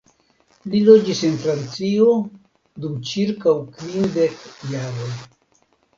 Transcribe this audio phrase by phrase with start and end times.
[0.71, 2.07] Li loĝis en Francio
[2.85, 4.43] dum ĉirkaŭ kvin dek
[4.75, 5.15] jaroj.